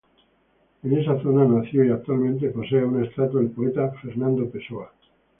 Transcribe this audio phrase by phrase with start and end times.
[0.81, 4.91] En esta zona nació, y actualmente posee una estatua, el poeta Fernando Pessoa.